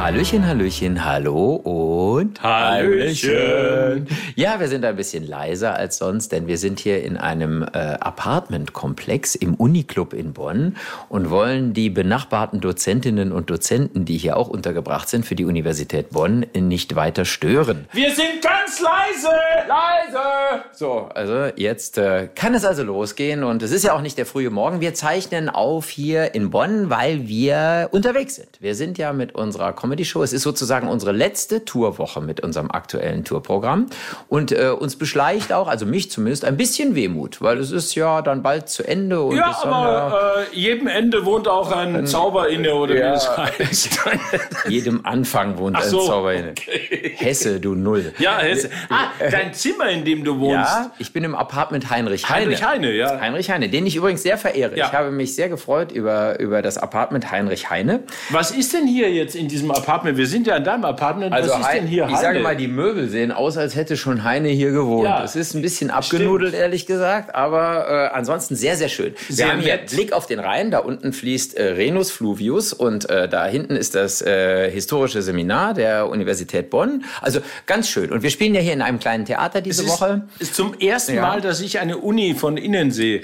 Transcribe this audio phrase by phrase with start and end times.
[0.00, 4.08] Hallöchen, Hallöchen, hallo und Hallöchen.
[4.34, 7.76] Ja, wir sind ein bisschen leiser als sonst, denn wir sind hier in einem äh,
[7.76, 10.76] Apartmentkomplex im Uniclub in Bonn
[11.10, 16.08] und wollen die benachbarten Dozentinnen und Dozenten, die hier auch untergebracht sind für die Universität
[16.08, 17.86] Bonn, nicht weiter stören.
[17.92, 19.36] Wir sind ganz leise!
[19.68, 20.64] Leise!
[20.72, 24.24] So, also jetzt äh, kann es also losgehen und es ist ja auch nicht der
[24.24, 24.80] frühe Morgen.
[24.80, 28.48] Wir zeichnen auf hier in Bonn, weil wir unterwegs sind.
[28.60, 30.22] Wir sind ja mit unserer Comedy Show.
[30.22, 33.86] Es ist sozusagen unsere letzte Tourwoche mit unserem aktuellen Tourprogramm
[34.28, 38.22] und äh, uns beschleicht auch, also mich zumindest, ein bisschen Wehmut, weil es ist ja
[38.22, 39.20] dann bald zu Ende.
[39.20, 43.10] Und Ja, aber äh, jedem Ende wohnt auch ein Zauber inne, oder wie Ja.
[43.14, 43.98] das heißt.
[44.68, 46.50] jedem Anfang wohnt Ach ein so, Zauber inne.
[46.52, 47.14] okay.
[47.16, 48.12] Hesse, du Null.
[48.20, 48.70] Ja, Hesse.
[48.90, 50.70] Ah, dein Zimmer, in dem du wohnst.
[50.70, 52.42] Ja, ich bin im Apartment Heinrich Heine.
[52.46, 53.20] Heinrich Heine, ja.
[53.20, 54.76] Heinrich Heine, den ich übrigens sehr verehre.
[54.78, 54.86] Ja.
[54.86, 58.04] Ich habe mich sehr gefreut über, über das Apartment Heinrich Heine.
[58.28, 59.79] Was ist denn hier jetzt in diesem Apartment?
[59.86, 61.32] Wir sind ja in deinem Apartment.
[61.32, 62.42] Was ist denn hier Also ich sage Heine?
[62.42, 65.04] mal, die Möbel sehen aus, als hätte schon Heine hier gewohnt.
[65.04, 65.22] Ja.
[65.24, 69.14] Es ist ein bisschen abgenudelt, ehrlich gesagt, aber äh, ansonsten sehr, sehr schön.
[69.28, 69.90] Wir Sehr haben hier nett.
[69.90, 73.94] Blick auf den Rhein, da unten fließt äh, Renus Fluvius und äh, da hinten ist
[73.94, 77.04] das äh, historische Seminar der Universität Bonn.
[77.20, 78.10] Also ganz schön.
[78.12, 80.22] Und wir spielen ja hier in einem kleinen Theater diese Es ist, Woche.
[80.38, 81.22] ist zum ersten Ja.
[81.22, 83.22] Mal, dass ich eine Uni von innen sehe.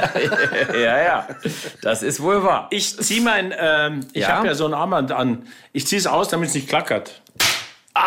[0.74, 1.28] ja, ja,
[1.82, 2.68] das ist wohl wahr.
[2.70, 4.36] Ich ziehe mein, ähm, ich Ja?
[4.36, 5.42] habe ja so ein Armband an.
[5.72, 7.20] Ich ziehe es aus, damit es nicht klackert.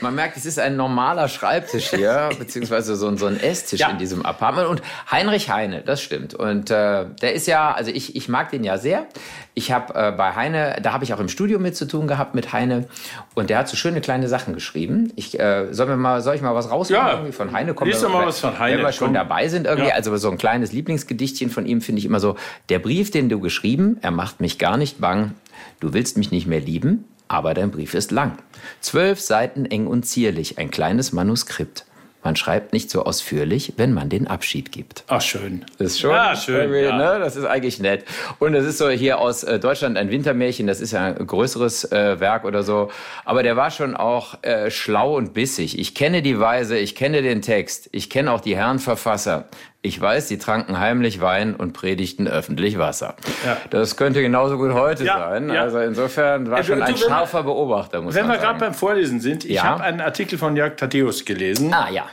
[0.00, 3.88] Man merkt, es ist ein normaler Schreibtisch hier, beziehungsweise so, ein- so ein Esstisch Ja.
[3.90, 4.68] in diesem Apartment.
[4.68, 6.34] Und Heinrich Heine, das stimmt.
[6.34, 9.06] Und äh, der ist ja, also ich, ich mag den ja sehr.
[9.54, 12.34] Ich habe äh, bei Heine, da habe ich auch im Studio mit zu tun gehabt
[12.34, 12.86] mit Heine.
[13.34, 15.12] Und der hat so schöne kleine Sachen geschrieben.
[15.16, 17.12] Ich, äh, soll, mir mal, soll ich mal was rausholen Ja.
[17.12, 17.74] irgendwie von Heine?
[17.74, 19.14] Komm, Lies wenn- doch mal was von Heine, Wenn wir schon komm.
[19.14, 19.88] dabei sind irgendwie.
[19.90, 19.94] Ja.
[19.94, 22.36] Also so ein kleines Lieblingsgedichtchen von ihm finde ich immer so.
[22.68, 25.32] Der Brief, den du geschrieben, er macht mich gar nicht bang.
[25.80, 28.38] Du willst mich nicht mehr lieben, aber dein Brief ist lang.
[28.80, 31.84] Zwölf Seiten eng und zierlich, ein kleines Manuskript.
[32.24, 35.02] Man schreibt nicht so ausführlich, wenn man den Abschied gibt.
[35.08, 35.64] Ach, schön.
[35.78, 36.96] Das ist schon, Ja, schön, irgendwie, ja.
[36.96, 37.18] Ne?
[37.18, 38.04] Das ist eigentlich nett.
[38.38, 40.68] Und das ist so hier aus äh, Deutschland ein Wintermärchen.
[40.68, 42.92] Das ist ja ein größeres äh, Werk oder so.
[43.24, 45.76] Aber der war schon auch äh, schlau und bissig.
[45.80, 49.48] Ich kenne die Weise, ich kenne den Text, ich kenne auch die Herren Verfasser.
[49.84, 53.16] Ich weiß, sie tranken heimlich Wein und predigten öffentlich Wasser.
[53.44, 53.56] Ja.
[53.70, 55.48] Das könnte genauso gut heute Ja, sein.
[55.50, 55.62] ja.
[55.62, 59.20] Also insofern war Äh, schon ein scharfer Beobachter, muss Wenn man wir gerade beim Vorlesen
[59.20, 61.74] sind, ich habe einen Artikel von Jörg Thaddeus gelesen.
[61.74, 62.04] Ah ja.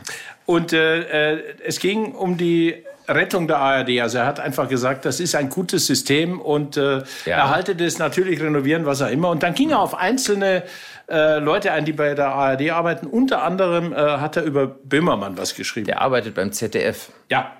[0.47, 4.01] Und äh, äh, es ging um die Rettung der ARD.
[4.01, 7.38] Also er hat einfach gesagt, das ist ein gutes System und äh, Ja.
[7.38, 9.30] erhalte das natürlich, renovieren, was auch immer.
[9.30, 10.63] Und dann ging er auf einzelne
[11.07, 13.06] äh, Leute ein, die bei der ARD arbeiten.
[13.06, 15.86] Unter anderem äh, hat er über Böhmermann was geschrieben.
[15.86, 17.12] Der arbeitet beim ZDF.
[17.30, 17.51] Ja.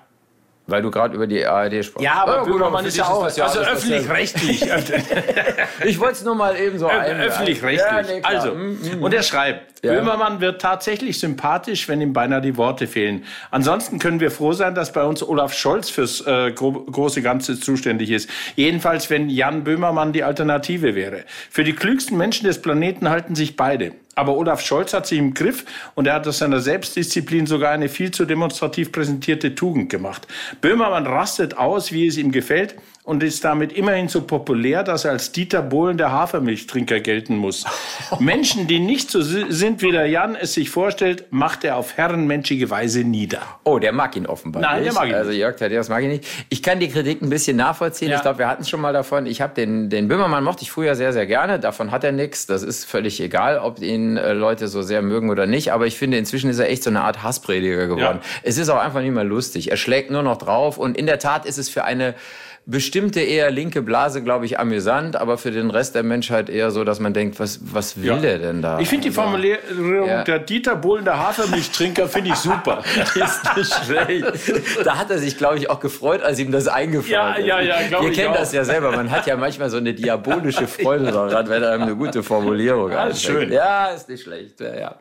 [0.69, 2.03] Weil du gerade über die ARD sprachst.
[2.03, 3.96] Ja, aber gut, Böhmermann für ist ja auch das also alles dasselbe.
[4.13, 4.66] öffentlich-rechtlich.
[5.85, 7.18] Ich wollte es nur mal eben so ein.
[7.19, 7.80] Öffentlich-rechtlich.
[7.80, 9.03] Ja, nee, also, Mm, mm.
[9.03, 9.94] und er schreibt, Ja.
[9.94, 13.24] Böhmermann wird tatsächlich sympathisch, wenn ihm beinahe die Worte fehlen.
[13.52, 17.59] Ansonsten können wir froh sein, dass bei uns Olaf Scholz fürs äh, gro große Ganze
[17.59, 18.29] zuständig ist.
[18.56, 21.24] Jedenfalls, wenn Jan Böhmermann die Alternative wäre.
[21.50, 23.94] Für die klügsten Menschen des Planeten halten sich beide.
[24.16, 25.64] Aber Olaf Scholz hat sich im Griff
[25.96, 30.28] und er hat aus seiner Selbstdisziplin sogar eine viel zu demonstrativ präsentierte Tugend gemacht.
[30.62, 35.12] Böhmermann rastet aus, wie es ihm gefällt und ist damit immerhin so populär, dass er
[35.12, 37.66] als Dieter Bohlen der Hafermilchtrinker gelten muss.
[38.20, 41.97] Menschen, die nicht so si- sind, wie der Jan es sich vorstellt, macht er auf
[41.97, 43.41] herrenmenschige Weise nieder.
[43.64, 44.88] Oh, der mag ihn offenbar Nein, nicht.
[44.88, 45.40] der mag ihn Also nicht.
[45.40, 46.26] Jörg Thaddeus mag ihn nicht.
[46.50, 48.09] Ich kann die Kritik ein bisschen nachvollziehen.
[48.09, 48.18] Ja.
[48.18, 49.26] Ich glaube, wir hatten es schon mal davon.
[49.26, 51.59] Ich habe den, den Böhmermann mochte ich früher sehr, sehr gerne.
[51.59, 52.46] Davon hat er nichts.
[52.46, 55.71] Das ist völlig egal, ob ihn äh, Leute so sehr mögen oder nicht.
[55.71, 58.19] Aber ich finde, inzwischen ist er echt so eine Art Hassprediger geworden.
[58.21, 58.29] Ja.
[58.43, 59.71] Es ist auch einfach nicht mehr lustig.
[59.71, 60.77] Er schlägt nur noch drauf.
[60.77, 62.15] Und in der Tat ist es für eine
[62.69, 66.84] bestimmte eher linke Blase, glaube ich, amüsant, aber für den Rest der Menschheit eher so,
[66.84, 68.17] dass man denkt, was, was will Ja.
[68.17, 68.79] der denn da?
[68.79, 70.23] Ich finde die Also- Formulierung Ja.
[70.23, 72.84] der Dieter Bohlen der Hafermilchtrinker finde ich super.
[73.16, 74.85] ist nicht schlecht.
[74.85, 77.46] Da hat er sich, glaube ich, auch gefreut, als ihm das eingefallen Ja, ist.
[77.47, 78.38] ja, ja, glaub Wir ich kennen auch.
[78.40, 78.91] das ja selber.
[78.91, 83.08] Man hat ja manchmal so eine diabolische Freude daran, wenn einem eine gute Formulierung Ja,
[83.08, 83.52] ist schön.
[83.52, 84.59] Ja, ist nicht schlecht.
[84.59, 84.96] Ja, ja.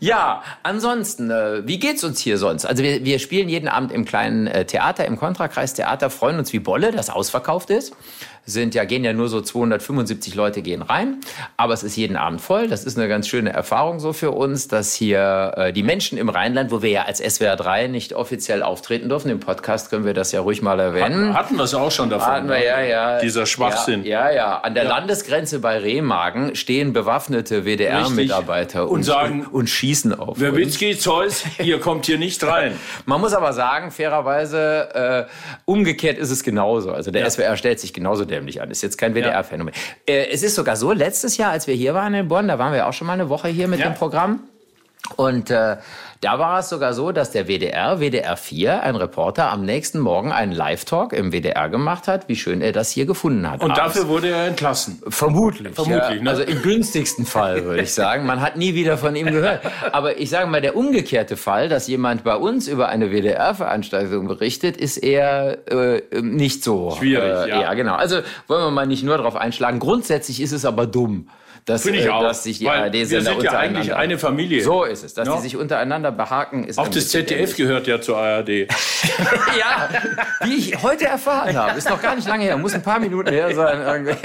[0.00, 2.66] ja ansonsten, äh, wie geht's uns hier sonst?
[2.66, 6.52] Also wir, wir spielen jeden Abend im kleinen äh, Theater, im Kontrakreis Theater, freuen uns
[6.52, 7.94] wie Bolle, das ausverkauft ist.
[8.44, 11.18] Sind ja, gehen ja nur so 275 Leute gehen rein.
[11.56, 12.66] Aber es ist jeden Abend voll.
[12.68, 16.28] Das ist eine ganz schöne Erfahrung so für uns, dass hier äh, die Menschen im
[16.28, 20.14] Rheinland, wo wir ja als SWR 3 nicht offiziell auftreten dürfen, im Podcast können wir
[20.14, 21.34] das ja ruhig mal erwähnen.
[21.34, 22.32] Hatten wir es auch schon davon.
[22.32, 23.18] Hatten wir, ja, ja.
[23.20, 24.04] Dieser Schwachsinn.
[24.04, 24.34] Ja, ja.
[24.34, 24.60] ja.
[24.60, 30.40] An der Landesgrenze bei Remagen stehen bewaffnete WDR-Mitarbeiter und, sagen, und, und schießen auf.
[30.40, 32.76] Werbitzki, Zeus, ihr kommt hier nicht rein.
[33.06, 35.32] Man muss aber sagen, fairerweise, äh,
[35.64, 36.92] umgekehrt ist es genauso.
[36.92, 37.30] Also der ja.
[37.30, 38.70] SWR stellt sich genauso dämlich an.
[38.70, 39.74] Ist jetzt kein WDR-Phänomen.
[40.06, 42.72] Äh, es ist sogar so, letztes Jahr, als wir hier waren in Bonn, da waren
[42.72, 44.40] wir auch schon mal eine Woche hier mit dem Programm.
[45.16, 45.76] Und äh,
[46.22, 50.30] da war es sogar so, dass der WDR, WDR 4, ein Reporter am nächsten Morgen
[50.30, 53.60] einen Live-Talk im WDR gemacht hat, wie schön er das hier gefunden hat.
[53.60, 53.94] Und abends.
[53.94, 55.02] dafür wurde er entlassen?
[55.08, 55.74] Vermutlich.
[55.74, 56.22] Vermutlich, ja.
[56.22, 56.30] ne?
[56.30, 58.24] Also im günstigsten Fall, würde ich sagen.
[58.24, 59.62] Man hat nie wieder von ihm gehört.
[59.90, 64.76] Aber ich sage mal, der umgekehrte Fall, dass jemand bei uns über eine WDR-Veranstaltung berichtet,
[64.76, 66.92] ist eher äh, nicht so.
[66.92, 67.62] Schwierig, äh, ja.
[67.62, 67.96] Ja, genau.
[67.96, 69.80] Also wollen wir mal nicht nur darauf einschlagen.
[69.80, 71.26] Grundsätzlich ist es aber dumm
[71.64, 74.62] dass, ich äh, auch, dass sich die ARD-Sender wir sind ja eigentlich eine Familie.
[74.62, 75.14] So ist es.
[75.14, 75.36] Dass ja.
[75.36, 78.48] die sich untereinander behaken, ist Auch das ZDF gehört ja zur ARD.
[79.58, 79.88] ja,
[80.44, 81.78] wie ich heute erfahren habe.
[81.78, 82.56] Ist noch gar nicht lange her.
[82.56, 84.16] Muss ein paar Minuten her sein.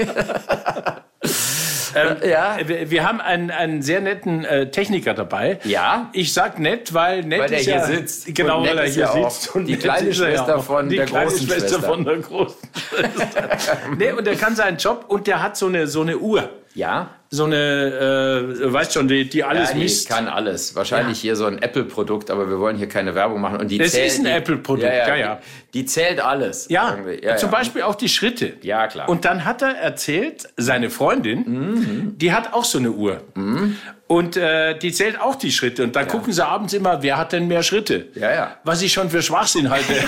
[1.94, 2.58] Ähm, ja.
[2.66, 5.58] Wir, haben einen, einen sehr netten äh, Techniker dabei.
[5.64, 6.10] Ja.
[6.12, 8.34] Ich sag nett, weil nett weil ist hier ja, sitzt.
[8.34, 9.54] Genau, weil er hier ja sitzt.
[9.54, 12.68] Und die kleine Schwester ja von die der kleine großen Schwester, Schwester von der großen
[12.88, 13.78] Schwester.
[13.96, 16.48] nee, und der kann seinen Job und der hat so eine, so eine Uhr.
[16.78, 20.08] Ja so eine, äh, weißt schon, die, die alles ja, die misst.
[20.08, 20.74] kann alles.
[20.74, 21.22] Wahrscheinlich ja.
[21.22, 23.60] hier so ein Apple-Produkt, aber wir wollen hier keine Werbung machen.
[23.60, 25.16] Und die es zählt, ist ein Apple-Produkt, ja, ja.
[25.16, 25.40] ja.
[25.74, 26.68] Die, die, zählt alles.
[26.70, 26.96] Ja,
[27.36, 28.54] zum Beispiel auch die Schritte.
[28.62, 29.10] Ja, klar.
[29.10, 32.18] Und dann hat er erzählt, seine Freundin, mhm.
[32.18, 33.22] die hat auch so eine Uhr.
[33.34, 33.76] Mhm.
[34.06, 35.84] Und äh, die zählt auch die Schritte.
[35.84, 36.10] Und dann ja.
[36.10, 38.06] gucken sie abends immer, wer hat denn mehr Schritte?
[38.14, 38.56] Ja, ja.
[38.64, 39.92] Was ich schon für Schwachsinn halte.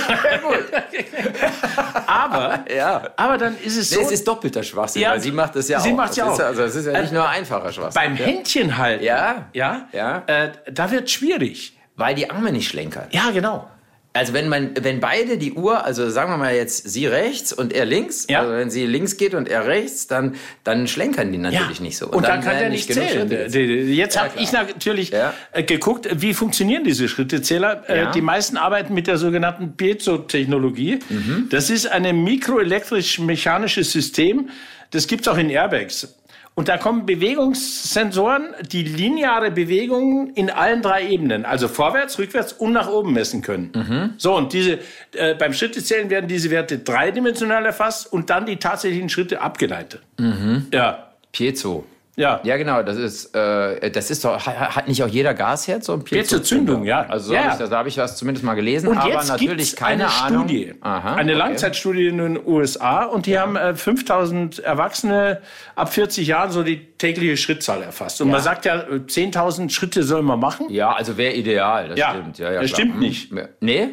[2.07, 3.03] aber, ja.
[3.17, 4.01] aber dann ist es so.
[4.01, 5.97] Nee, es ist doppelter Schwachsinn, ja, weil sie macht das ja sie auch.
[5.97, 6.33] Macht ja auch.
[6.35, 8.03] Ist, also es ist ja nicht nur einfacher Schwachsinn.
[8.03, 9.05] Beim Händchen halten.
[9.05, 9.47] Ja.
[9.53, 9.89] Ja.
[9.93, 10.23] ja.
[10.27, 11.77] Äh, da wird schwierig.
[11.97, 13.09] Weil die Arme nicht schlenkern.
[13.11, 13.70] Ja, genau.
[14.13, 17.73] Also wenn man, wenn beide die Uhr, also sagen wir mal jetzt sie rechts und
[17.73, 18.41] er links, ja.
[18.41, 20.35] also wenn sie links geht und er rechts, dann,
[20.65, 21.85] dann schlenkern die natürlich ja.
[21.85, 22.07] nicht so.
[22.07, 23.31] Und, und dann, dann, kann er nicht zählen.
[23.31, 25.13] Jetzt ja, habe ich natürlich.
[25.13, 27.89] Äh, geguckt, wie funktionieren diese Schrittezähler.
[27.89, 28.11] Äh.
[28.11, 30.99] Die meisten arbeiten mit der sogenannten Piezo-Technologie.
[31.09, 31.47] Mhm.
[31.51, 34.51] Das ist ein mikroelektrisch-mechanisches System.
[34.91, 36.17] Das gibt's auch in Airbags.
[36.55, 42.73] Und da kommen Bewegungssensoren, die lineare Bewegungen in allen drei Ebenen, also vorwärts, rückwärts und
[42.73, 43.73] nach oben messen können.
[43.75, 44.15] Mhm.
[44.19, 44.81] So, und diese,
[45.15, 50.03] äh, beim Schrittezählen werden diese Werte dreidimensional erfasst und dann die tatsächlichen Schritte abgeleitet.
[50.19, 50.67] Mhm.
[50.73, 51.07] Ja.
[51.33, 51.87] Piezo.
[52.17, 52.41] Ja.
[52.43, 52.83] Ja, genau.
[52.83, 57.07] Das ist, äh, das ist doch, hat nicht auch jeder Gasherd so ein Piezo-Zündung, ja.
[57.07, 57.57] Also ja.
[57.57, 60.49] da habe ich das zumindest mal gelesen, und aber natürlich keine eine Ahnung.
[60.49, 61.39] Studie, Aha, eine okay.
[61.39, 63.43] Langzeitstudie in den USA und die ja.
[63.43, 65.41] haben äh, 5000 Erwachsene
[65.77, 68.21] ab 40 Jahren so die tägliche Schrittzahl erfasst.
[68.21, 68.35] Und ja.
[68.35, 70.67] man sagt ja, 10.000 äh, Schritte soll man machen.
[70.69, 72.11] Ja, also wäre ideal, das ja.
[72.11, 72.39] stimmt.
[72.39, 73.31] Ja, ja, das stimmt nicht.
[73.31, 73.49] Hm.
[73.61, 73.89] Nee?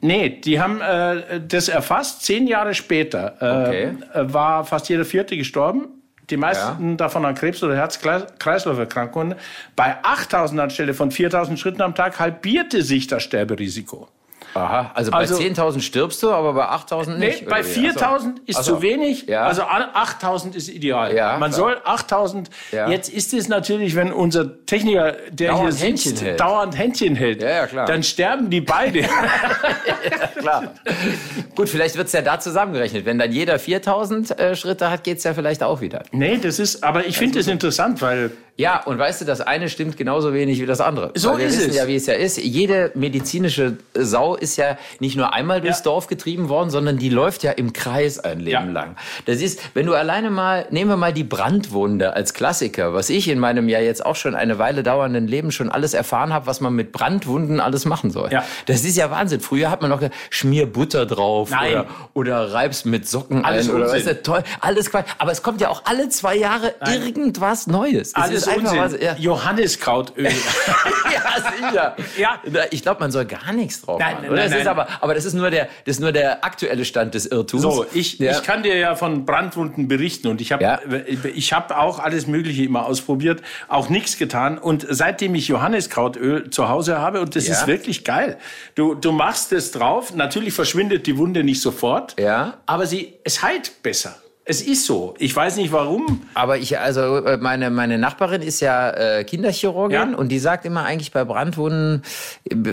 [0.00, 4.32] Nee, die haben äh, das erfasst, zehn Jahre später äh, okay.
[4.32, 5.99] war fast jeder Vierte gestorben
[6.30, 6.96] die meisten ja.
[6.96, 9.34] davon an Krebs oder Herz-Kreislauf-Erkrankungen.
[9.76, 14.08] Bei 8000 anstelle von 4000 Schritten am Tag halbierte sich das Sterberisiko.
[14.54, 17.42] Aha, also bei also, 10.000 stirbst du, aber bei 8.000 nicht?
[17.42, 19.44] Nee, bei 4.000 ist also, zu wenig, ja.
[19.44, 21.14] also 8.000 ist ideal.
[21.14, 21.52] Ja, Man klar.
[21.52, 22.88] soll 8.000, Ja.
[22.88, 26.40] jetzt ist es natürlich, wenn unser Techniker, der Dauernd hier Händchen sitzt, hält.
[26.40, 29.02] dauernd Händchen hält, dann sterben die beide.
[30.38, 30.74] Klar.
[31.54, 33.04] Gut, vielleicht wird's ja da zusammengerechnet.
[33.04, 36.02] Wenn dann jeder 4.000 äh, Schritte hat, geht's ja vielleicht auch wieder.
[36.12, 39.68] nee, das ist, aber ich finde das interessant, weil Ja, und weißt du, das eine
[39.68, 41.12] stimmt genauso wenig wie das andere.
[41.14, 41.76] So wir ist wissen es.
[41.76, 42.36] ja, wie es ja ist.
[42.38, 45.84] Jede medizinische Sau ist ja nicht nur einmal durchs Ja.
[45.84, 48.62] Dorf getrieben worden, sondern die läuft ja im Kreis ein Leben Ja.
[48.64, 48.96] lang.
[49.26, 53.28] Das ist, wenn du alleine mal, nehmen wir mal die Brandwunde als Klassiker, was ich
[53.28, 56.60] in meinem ja jetzt auch schon eine Weile dauernden Leben schon alles erfahren habe, was
[56.60, 58.30] man mit Brandwunden alles machen soll.
[58.32, 58.44] Ja.
[58.66, 59.40] Das ist ja Wahnsinn.
[59.40, 61.72] Früher hat man noch gesagt, schmier Butter drauf Nein.
[61.72, 63.74] oder, oder reib's mit Socken Alles ein.
[63.74, 63.96] Oder, Unsinn.
[63.98, 65.06] weißt du, toll, alles Quatsch.
[65.18, 67.02] Aber es kommt ja auch alle zwei Jahre Nein.
[67.02, 68.08] irgendwas Neues.
[68.08, 68.78] Es alles Unsinn.
[68.78, 69.16] was- ja.
[69.18, 70.24] Johanniskrautöl.
[70.24, 70.30] ja,
[71.70, 71.96] sicher.
[72.18, 72.40] Ja.
[72.70, 74.22] Ich glaube, man soll gar nichts drauf Nein, machen.
[74.24, 74.42] nein, oder?
[74.42, 74.78] Das nein, ist nein.
[74.78, 77.62] aber, aber das ist nur der, das ist nur der aktuelle Stand des Irrtums.
[77.62, 78.32] So, ich, ja.
[78.32, 80.80] ich kann dir ja von Brandwunden berichten und ich habe Ja.
[81.34, 86.68] ich habe auch alles Mögliche immer ausprobiert, auch nichts getan und seitdem ich Johanniskrautöl zu
[86.68, 87.54] Hause habe und das Ja.
[87.54, 88.38] ist wirklich geil.
[88.74, 92.54] Du du machst es drauf, natürlich verschwindet die Wunde nicht sofort, Ja.
[92.66, 94.16] aber sie es heilt besser.
[94.50, 95.14] Es ist so.
[95.18, 96.22] Ich weiß nicht warum.
[96.34, 100.18] Aber ich, also äh, meine, meine Nachbarin ist ja äh, Kinderchirurgin Ja.
[100.18, 102.02] und die sagt immer eigentlich bei Brandwunden,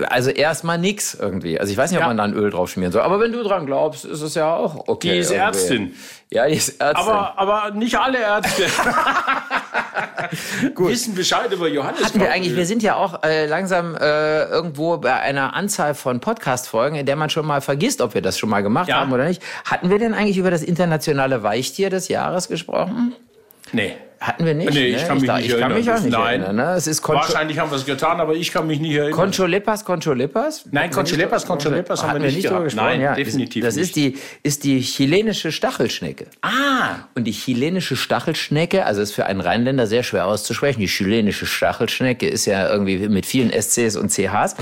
[0.09, 1.59] also erstmal nix irgendwie.
[1.59, 2.07] Also ich weiß nicht, ob Ja.
[2.07, 3.03] man da ein Öl drauf schmieren soll.
[3.03, 5.11] Aber wenn du dran glaubst, ist es ja auch okay.
[5.11, 5.45] Die ist irgendwie.
[5.45, 5.93] Ärztin.
[6.31, 7.07] Ja, die ist Ärztin.
[7.07, 8.63] Aber, aber nicht alle Ärzte
[10.77, 12.03] wissen Bescheid über Johannes.
[12.03, 16.19] Hatten wir eigentlich, wir sind ja auch äh, langsam äh, irgendwo bei einer Anzahl von
[16.19, 18.99] Podcast-Folgen, in der man schon mal vergisst, ob wir das schon mal gemacht Ja.
[18.99, 19.41] haben oder nicht.
[19.65, 23.13] Hatten wir denn eigentlich über das internationale Weichtier des Jahres gesprochen?
[23.73, 23.97] Nee.
[24.19, 24.73] Hatten wir nicht.
[24.73, 25.07] Nee, ich ne?
[25.07, 25.77] kann mich da- nicht ich kann erinnern.
[25.79, 26.41] mich auch nicht Nein.
[26.41, 26.55] erinnern.
[26.55, 26.73] Ne?
[26.75, 29.11] Es ist Concho, Wahrscheinlich haben wir es getan, aber ich kann mich nicht erinnern.
[29.13, 30.65] Concholipas, Concholipas?
[30.71, 32.85] Nein, Concholipas, Concholipas haben wir nicht drüber gesprochen.
[32.87, 33.15] Nein, ja.
[33.15, 36.25] definitiv Das ist die, ist die chilenische Stachelschnecke.
[36.41, 40.79] ah, Und die chilenische Stachelschnecke, also ist für einen Rheinländer sehr schwer auszusprechen.
[40.79, 44.55] Die chilenische Stachelschnecke ist ja irgendwie mit vielen SCs und CHs.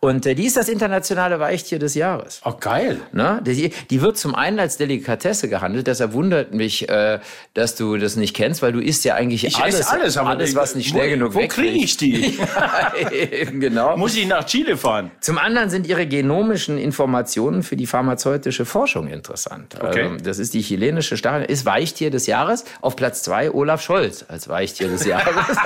[0.00, 2.40] Und äh, die ist das internationale Weichtier des Jahres.
[2.44, 3.00] oh geil.
[3.12, 3.40] Ne?
[3.44, 5.86] Die, die wird zum einen als Delikatesse gehandelt.
[5.86, 7.18] Deshalb wundert mich, äh,
[7.54, 10.54] dass du das nicht kennst, weil du isst ja eigentlich Ich alles, alles, aber alles
[10.54, 12.38] was nicht schnell wo, genug Wo kriege ich die?
[13.10, 13.96] Eben, genau.
[13.96, 15.10] Muss ich nach Chile fahren?
[15.20, 19.76] Zum anderen sind ihre genomischen Informationen für die pharmazeutische Forschung interessant.
[19.80, 20.02] Okay.
[20.02, 22.64] Also, das ist die chilenische Stachel, ist Weichtier des Jahres.
[22.80, 25.34] Auf Platz zwei Olaf Scholz als Weichtier des Jahres.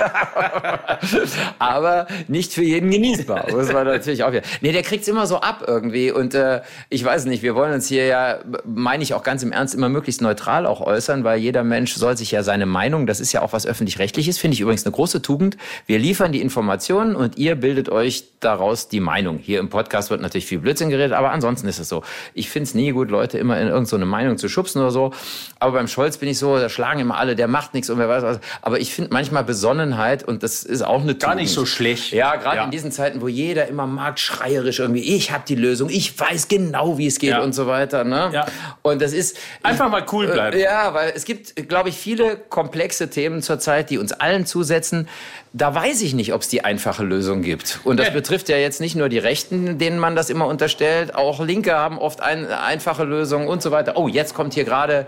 [1.59, 3.51] Aber nicht für jeden genießbar.
[3.51, 4.43] Muss man natürlich auch wieder.
[4.61, 6.11] Nee, der kriegt's immer so ab irgendwie.
[6.11, 9.51] Und äh, ich weiß nicht, wir wollen uns hier ja, meine ich auch ganz im
[9.51, 13.19] Ernst, immer möglichst neutral auch äußern, weil jeder Mensch soll sich ja seine Meinung, das
[13.19, 15.57] ist ja auch was öffentlich-rechtliches, finde ich übrigens eine große Tugend.
[15.85, 19.37] Wir liefern die Informationen und ihr bildet euch daraus die Meinung.
[19.39, 22.03] Hier im Podcast wird natürlich viel Blödsinn geredet, aber ansonsten ist es so.
[22.33, 25.11] Ich finde es nie gut, Leute immer in irgendeine so Meinung zu schubsen oder so.
[25.59, 28.07] Aber beim Scholz bin ich so, da schlagen immer alle, der macht nichts und wer
[28.09, 28.39] weiß was.
[28.61, 31.41] Aber ich finde manchmal Besonnenheit und das ist auch eine Gar Tugend.
[31.43, 32.11] nicht so schlecht.
[32.13, 32.63] Ja, gerade Ja.
[32.65, 36.97] in diesen Zeiten, wo jeder immer marktschreierisch irgendwie, ich habe die Lösung, ich weiß genau,
[36.97, 37.41] wie es geht Ja.
[37.41, 38.03] und so weiter.
[38.03, 38.29] Ne?
[38.33, 38.45] Ja.
[38.81, 40.57] Und das ist Einfach mal cool bleiben.
[40.57, 45.07] Äh, Ja, weil es gibt, glaube ich, viele komplexe Themen zurzeit, die uns allen zusetzen.
[45.53, 47.79] Da weiß ich nicht, ob es die einfache Lösung gibt.
[47.83, 48.13] Und das Ja.
[48.13, 51.15] betrifft ja jetzt nicht nur die Rechten, denen man das immer unterstellt.
[51.15, 53.97] Auch Linke haben oft ein, einfache Lösungen und so weiter.
[53.97, 55.05] Oh, jetzt kommt hier gerade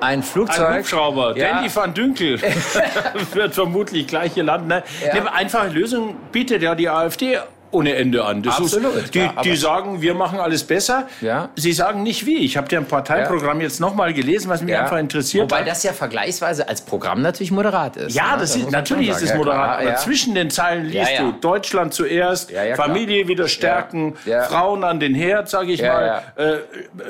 [0.00, 0.68] ein Flugzeug.
[0.68, 1.54] Ein Hubschrauber, Ja.
[1.54, 2.40] Danny van Dünkel
[3.32, 4.68] wird vermutlich gleich hier landen.
[4.68, 4.82] Ne?
[5.04, 5.12] Ja.
[5.12, 7.38] Eine einfache Lösung bietet ja die AfD
[7.70, 8.42] ohne Ende an.
[8.42, 11.06] Das Absolut, Ist, die, ja, die sagen, wir machen alles besser.
[11.20, 11.50] Ja.
[11.54, 12.38] Sie sagen nicht wie.
[12.38, 14.82] Ich habe dir ein Parteiprogramm jetzt nochmal gelesen, was mich Ja.
[14.84, 15.68] einfach interessiert Wobei hat.
[15.68, 18.14] das ja vergleichsweise als Programm natürlich moderat ist.
[18.14, 18.40] Ja, ne?
[18.40, 19.30] das ist, muss man natürlich ist es.
[19.30, 19.96] Ja, moderat, aber ja.
[19.96, 21.30] zwischen den Zeilen liest Ja, ja.
[21.30, 22.74] du Deutschland zuerst, Ja, ja.
[22.74, 24.42] Familie wieder stärken, Ja, ja.
[24.44, 26.62] Frauen an den Herd, sage ich Ja, mal,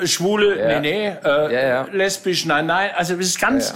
[0.02, 0.80] Äh, Schwule, Ja.
[0.80, 1.86] nee, nee, äh, Ja, ja.
[1.92, 2.90] lesbisch, nein, nein.
[2.96, 3.74] Also es ist ganz,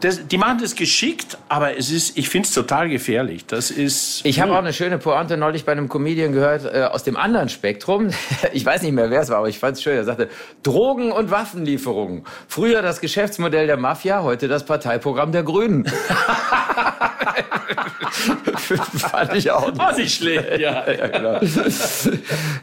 [0.00, 3.44] Das, die machen das geschickt, aber es ist, ich finde es total gefährlich.
[3.46, 4.24] Das ist.
[4.24, 7.48] Ich habe auch eine schöne Pointe neulich bei einem Comedian gehört äh, aus dem anderen
[7.48, 8.10] Spektrum.
[8.52, 9.96] Ich weiß nicht mehr, wer es war, aber ich fand es schön.
[9.96, 10.28] Er sagte,
[10.62, 12.24] Drogen- und Waffenlieferungen.
[12.46, 15.84] Früher das Geschäftsmodell der Mafia, heute das Parteiprogramm der Grünen.
[18.76, 20.84] fand ich auch Auch nicht schlecht, ja.
[20.90, 21.40] ja, genau.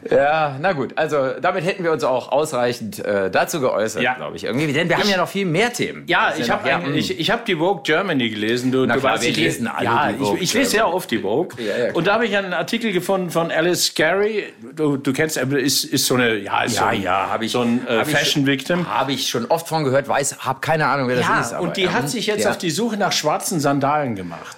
[0.10, 0.94] ja, na gut.
[0.96, 4.14] Also damit hätten wir uns auch ausreichend äh, dazu geäußert, Ja.
[4.16, 4.44] glaube ich.
[4.44, 6.04] Irgendwie, denn wir haben ja noch viel mehr Themen.
[6.08, 6.96] Ja, ich habe ja, ja, mm.
[6.96, 8.72] ich, ich hab die Vogue Germany gelesen.
[8.72, 10.76] Du, Na du klar, weißt, wir ich lesen alle ja, die Vogue ich, ich lese
[10.78, 10.96] Germany.
[10.96, 11.50] oft die Vogue.
[11.64, 14.46] Ja, ja, und da habe ich einen Artikel gefunden von Alice Gary.
[14.76, 17.46] Du, du kennst, er ist, ist so eine, ja, ist Ja, so ein, ja, habe
[17.46, 17.52] ich.
[17.52, 18.88] so ein äh, Fashion Victim.
[18.90, 21.54] Habe ich schon oft von gehört, weiß, habe keine Ahnung, wer das Ja, ist.
[21.54, 22.52] aber, und die ja, hat sich jetzt ja.
[22.52, 24.56] auf die Suche nach schwarzen Sandalen gemacht.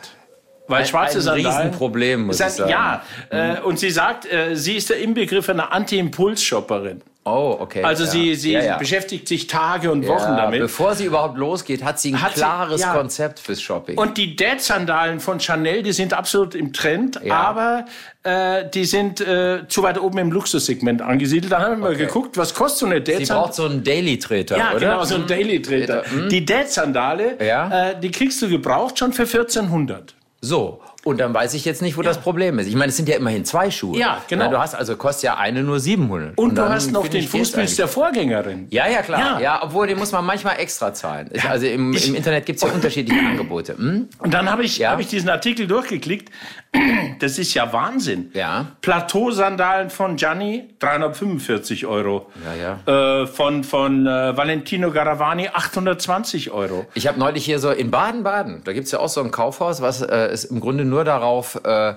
[0.68, 1.48] Weil Ein- schwarze ein Sandalen.
[1.68, 2.70] Riesenproblem, muss ist ein, ich sagen.
[2.70, 7.02] Ja, äh, und sie sagt, äh, sie ist der Inbegriff einer Anti-Impuls-Shopperin.
[7.28, 7.84] Oh, okay.
[7.84, 8.10] Also ja.
[8.10, 8.78] sie, sie ja, ja.
[8.78, 10.60] beschäftigt sich Tage und Wochen damit.
[10.62, 12.94] Bevor sie überhaupt losgeht, hat sie ein Hat sie- klares ja.
[12.94, 13.98] Konzept fürs Shopping.
[13.98, 17.86] Und die Dad-Sandalen von Chanel, die sind absolut im Trend, aber
[18.24, 21.52] äh, die sind äh, zu weit oben im Luxussegment angesiedelt.
[21.52, 23.42] Da haben wir mal geguckt, was kostet so eine sie Dad-Sandale?
[23.46, 24.80] braucht so einen Daily-Treter, Ja, oder?
[24.80, 26.04] genau, so ein Daily-Treter.
[26.32, 27.90] Die Dad-Sandale, Ja.
[27.92, 30.16] äh, die kriegst du gebraucht schon für 1400.
[30.42, 32.68] So, und dann weiß ich jetzt nicht, wo das Problem ist.
[32.68, 33.98] Ich meine, es sind ja immerhin zwei Schuhe.
[33.98, 34.46] Ja, genau.
[34.46, 36.38] Na, du hast also, kostet ja eine nur 700.
[36.38, 38.68] Und, du dann hast noch den Fußpilz der Vorgängerin.
[38.70, 39.20] Ja, ja, klar.
[39.20, 39.40] Ja.
[39.40, 39.64] Ja.
[39.64, 41.30] obwohl, den muss man manchmal extra zahlen.
[41.32, 43.78] Ich, also im, im Internet gibt's ja unterschiedliche Angebote.
[43.78, 44.10] Hm?
[44.20, 44.92] Und dann habe ich, Ja.
[44.92, 46.30] hab ich diesen Artikel durchgeklickt.
[47.20, 48.32] Das ist ja Wahnsinn.
[48.34, 48.68] Ja.
[48.82, 52.30] Plateausandalen von Gianni, 345 Euro.
[52.46, 53.22] Ja, ja.
[53.22, 56.86] Äh, von von äh, Valentino Garavani, 820 Euro.
[56.94, 60.02] Ich habe neulich hier so in Baden-Baden, da gibt's ja auch so ein Kaufhaus, was
[60.02, 61.96] äh, es im Grunde nur darauf äh,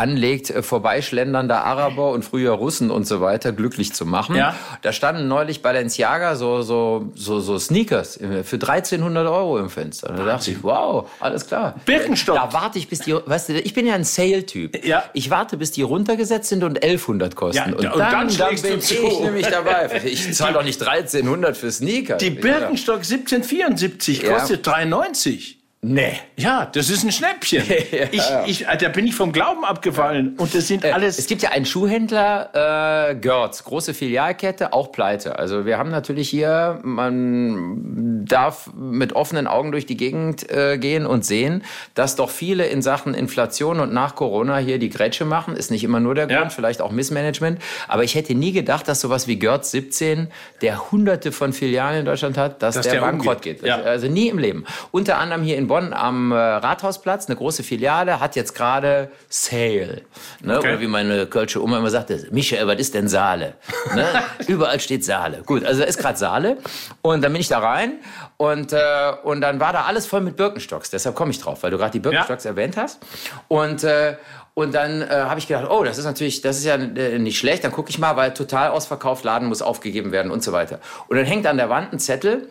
[0.00, 4.34] anlegt, äh, vorbeischlendernder Araber und früher Russen und so weiter glücklich zu machen.
[4.34, 4.54] Ja.
[4.82, 10.12] Da standen neulich Balenciaga so, so, so, so Sneakers äh, für 1300 Euro im Fenster.
[10.12, 11.74] Da dachte ich, wow, alles klar.
[11.84, 12.34] Birkenstock.
[12.34, 14.84] Da warte ich, bis die, weißt du, ich bin ja ein Sale-Typ.
[14.84, 15.04] Ja.
[15.12, 17.56] Ich warte, bis die runtergesetzt sind und 1100 kosten.
[17.58, 18.94] Ja, und, und dann, dann dann, bin zu.
[18.94, 19.88] ich nämlich dabei.
[20.10, 22.16] Ich zahle doch nicht 1300 für Sneaker.
[22.16, 24.32] Die Birkenstock 1774 Ja.
[24.32, 25.59] kostet 3,90.
[25.82, 26.12] Nee.
[26.36, 27.62] Ja, das ist ein Schnäppchen.
[27.90, 28.44] Ja.
[28.44, 30.34] ich, ich, da bin ich vom Glauben abgefallen.
[30.36, 31.26] Und das sind Es alles.
[31.26, 35.38] gibt ja einen Schuhhändler, äh, Görz, große Filialkette, auch pleite.
[35.38, 41.06] Also wir haben natürlich hier, man darf mit offenen Augen durch die Gegend äh, gehen
[41.06, 41.62] und sehen,
[41.94, 45.56] dass doch viele in Sachen Inflation und nach Corona hier die Grätsche machen.
[45.56, 46.48] Ist nicht immer nur der Grund, Ja.
[46.50, 47.58] vielleicht auch Missmanagement.
[47.88, 50.28] Aber ich hätte nie gedacht, dass sowas wie Görz 17,
[50.62, 53.60] der hunderte von Filialen in Deutschland hat, dass, Dass der, der bankrott umgeht.
[53.60, 53.66] geht.
[53.66, 53.76] Ja.
[53.80, 54.64] Also nie im Leben.
[54.90, 60.02] Unter anderem hier in Bonn am äh, Rathausplatz, eine große Filiale, hat jetzt gerade Sale.
[60.42, 60.58] Ne?
[60.58, 60.68] Okay.
[60.68, 63.54] Oder wie meine Kölsche Oma immer sagte, Michael, was ist denn Saale?
[63.94, 64.04] Ne?
[64.48, 65.44] Überall steht Saale.
[65.46, 66.56] Gut, also da ist gerade Saale.
[67.02, 68.00] Und dann bin ich da rein
[68.36, 70.90] und, äh, und dann war da alles voll mit Birkenstocks.
[70.90, 72.98] Deshalb komme ich drauf, weil du gerade die Birkenstocks erwähnt hast.
[73.46, 74.16] Und äh,
[74.54, 77.38] und dann äh, habe ich gedacht, oh, das ist natürlich, das ist ja äh, nicht
[77.38, 77.62] schlecht.
[77.62, 80.80] Dann gucke ich mal, weil total ausverkauft, Laden muss aufgegeben werden und so weiter.
[81.06, 82.48] Und dann hängt an der Wand ein Zettel,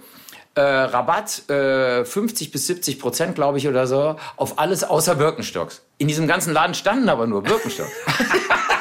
[0.59, 5.81] äh, Rabatt äh, 50 bis 70 Prozent, glaube ich, oder so, auf alles außer Birkenstocks.
[5.97, 7.91] In diesem ganzen Laden standen aber nur Birkenstocks.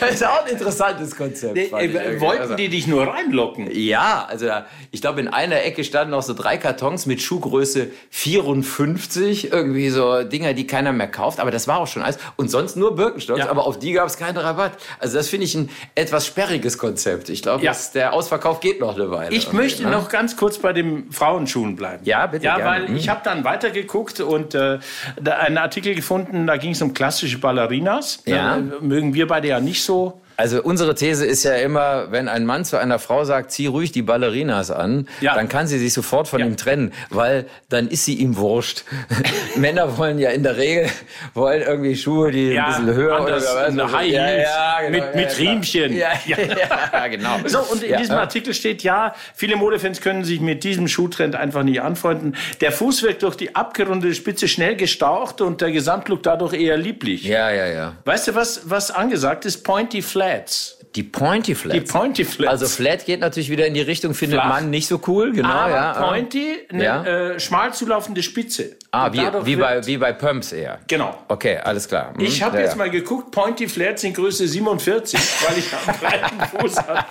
[0.00, 1.56] das ist auch ein interessantes Konzept.
[1.56, 2.20] irgendwie.
[2.20, 3.68] wollten Also- die dich nur reinlocken?
[3.72, 4.46] ja, also
[4.90, 10.22] ich glaube, in einer Ecke standen noch so drei Kartons mit Schuhgröße 54, irgendwie so
[10.22, 11.40] Dinger, die keiner mehr kauft.
[11.40, 12.18] Aber das war auch schon alles.
[12.36, 13.50] Und sonst nur Birkenstocks, Ja.
[13.50, 14.72] aber auf die gab es keinen Rabatt.
[14.98, 17.28] Also das finde ich ein etwas sperriges Konzept.
[17.28, 17.74] Ich glaube, Ja.
[17.94, 19.34] der Ausverkauf geht noch eine Weile.
[19.34, 19.90] Ich irgendwie, möchte ne?
[19.90, 22.04] noch ganz kurz bei den Frauenschuhen bleiben.
[22.04, 22.88] Ja, bitte Ja, gerne.
[22.88, 24.78] weil ich habe dann weitergeguckt und äh,
[25.24, 27.38] einen Artikel gefunden, da ging es um klassische
[27.70, 28.22] Ballerinas.
[28.26, 28.56] Ja.
[28.56, 30.20] Äh, mögen wir beide ja nicht so.
[30.40, 33.92] Also unsere These ist ja immer, wenn ein Mann zu einer Frau sagt, zieh ruhig
[33.92, 35.34] die Ballerinas an, Ja.
[35.34, 36.46] dann kann sie sich sofort von Ja.
[36.46, 38.84] ihm trennen, weil dann ist sie ihm wurscht.
[39.56, 40.88] Männer wollen ja in der Regel
[41.34, 44.80] wollen irgendwie Schuhe, die ein bisschen höher anders, oder was, eine High ja, Heels ja,
[44.80, 45.38] genau, mit, ja, mit.
[45.38, 45.92] Riemchen.
[45.94, 46.36] Ja, ja,
[46.94, 47.36] ja, genau.
[47.44, 48.22] So, und in ja, diesem ja.
[48.22, 52.34] Artikel steht, ja, viele Modefans können sich mit diesem Schuhtrend einfach nicht anfreunden.
[52.62, 57.24] Der Fuß wird durch die abgerundete Spitze schnell gestaucht und der Gesamtlook dadurch eher lieblich.
[57.24, 57.92] Ja, ja, ja.
[58.06, 59.64] Weißt du, was, was angesagt ist?
[59.64, 60.79] Pointy Flats.
[60.96, 61.78] Die Pointy Flats.
[61.78, 62.50] Die Pointy Flats.
[62.50, 64.48] Also Flat geht natürlich wieder in die Richtung, findet Flach.
[64.48, 65.92] man nicht so cool, genau, Aber ja.
[65.92, 67.04] Pointy, eine Ja.
[67.04, 68.76] äh, schmal zulaufende Spitze.
[68.90, 70.80] Ah, wie, wie, bei, wie bei Pumps eher.
[70.88, 71.16] Genau.
[71.28, 72.12] Okay, alles klar.
[72.16, 72.78] Hm, Ich habe ja, jetzt ja.
[72.78, 77.04] mal geguckt, Pointy Flats in Größe 47, weil ich einen breiten Fuß habe.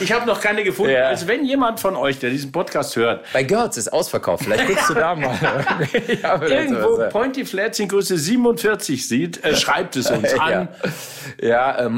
[0.00, 0.92] Ich habe noch keine gefunden.
[0.94, 1.04] Ja.
[1.04, 4.42] Also wenn jemand von euch, der diesen Podcast hört, Bei Girls ist ausverkauft.
[4.42, 5.38] Vielleicht guckst du da mal.
[6.22, 7.12] Ja, irgendwo sowas.
[7.12, 10.68] Pointy Flats in Größe 47 sieht, äh, schreibt es uns an.
[11.40, 11.88] Ja, äh,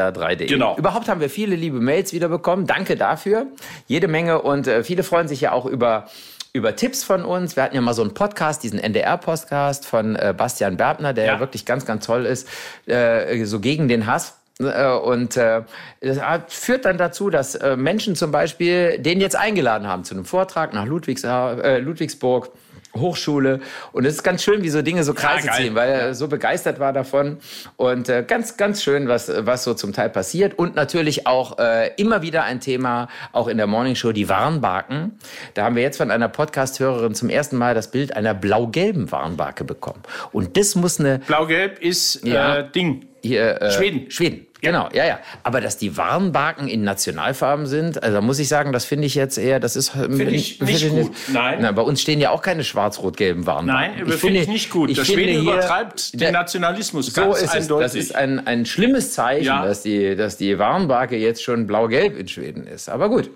[0.00, 0.46] morgensonne.swr3.de.
[0.46, 0.76] Genau.
[0.76, 2.66] Überhaupt haben wir viele liebe Mails wieder bekommen.
[2.66, 3.46] Danke dafür.
[3.86, 6.06] Jede Menge und äh, viele freuen sich ja auch über
[6.52, 7.54] über Tipps von uns.
[7.54, 11.32] Wir hatten ja mal so einen Podcast, diesen NDR-Podcast von äh, Bastian Berbner, der ja.
[11.34, 11.40] Ja.
[11.40, 12.48] wirklich ganz, ganz toll ist,
[12.86, 14.34] äh, so gegen den Hass.
[14.58, 15.62] Äh, Und äh,
[16.00, 20.24] das führt dann dazu, dass äh, Menschen zum Beispiel den jetzt eingeladen haben zu einem
[20.24, 22.50] Vortrag nach Ludwigs, äh, Ludwigsburg.
[22.96, 23.60] Hochschule
[23.92, 25.56] und es ist ganz schön, wie so Dinge so Kreise geil.
[25.56, 27.38] ziehen, weil er so begeistert war davon
[27.76, 31.92] und äh, ganz, ganz schön, was, was so zum Teil passiert und natürlich auch äh,
[31.96, 35.18] immer wieder ein Thema, auch in der Morningshow, die Warnbarken.
[35.54, 39.64] Da haben wir jetzt von einer Podcast-Hörerin zum ersten Mal das Bild einer blau-gelben Warnbarke
[39.64, 42.56] bekommen und das muss eine Blau-Gelb ist Ja.
[42.58, 43.06] äh, Ding.
[43.22, 44.10] hier, äh, Schweden.
[44.10, 44.46] Schweden.
[44.62, 45.18] Genau, ja, ja.
[45.42, 49.14] Aber dass die Warnbarken in Nationalfarben sind, also da muss ich sagen, das finde ich
[49.14, 51.12] jetzt eher, das ist finde ich nicht gut.
[51.32, 51.58] Nein.
[51.62, 53.98] Na, bei uns stehen ja auch keine schwarz-rot-gelben Warnbarken.
[54.06, 54.90] Nein, finde ich nicht gut.
[54.90, 57.50] ich Der finde Schweden hier- übertreibt der- den Nationalismus so ganz ist es.
[57.50, 57.84] eindeutig.
[57.86, 59.64] Das ist ein, ein schlimmes Zeichen, Ja.
[59.64, 62.88] dass, die, dass die Warnbarke jetzt schon blau-gelb in Schweden ist.
[62.88, 63.30] Aber gut.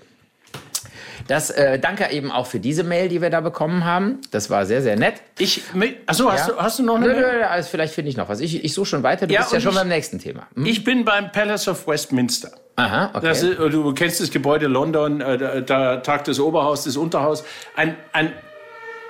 [1.26, 4.20] Das äh, danke eben auch für diese Mail, die wir da bekommen haben.
[4.30, 5.14] Das war sehr, sehr nett.
[5.38, 5.62] ich,
[6.06, 6.54] achso, hast, Ja.
[6.54, 7.08] du, hast du noch eine?
[7.08, 8.40] Nö, nö, also vielleicht finde ich noch was.
[8.40, 9.26] Ich, ich suche schon weiter.
[9.26, 10.46] Du Ja, bist ja schon ich- beim nächsten Thema.
[10.54, 10.66] Hm?
[10.66, 12.50] Ich bin beim Palace of Westminster.
[12.76, 13.30] Aha, okay.
[13.30, 17.44] Ist, du kennst das Gebäude London, äh, da, da tagt das Oberhaus, das Unterhaus.
[17.76, 18.32] Ein, ein,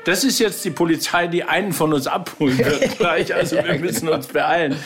[0.05, 3.35] das ist jetzt die Polizei, die einen von uns abholen wird gleich.
[3.35, 4.77] Also wir müssen uns beeilen.